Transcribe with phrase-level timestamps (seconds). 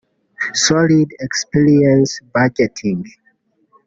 [0.55, 3.05] solid experience budgeting